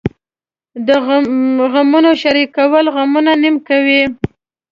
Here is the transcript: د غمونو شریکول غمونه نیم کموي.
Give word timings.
د 0.87 0.89
غمونو 1.73 2.11
شریکول 2.21 2.85
غمونه 2.95 3.31
نیم 3.41 3.55
کموي. 3.67 4.03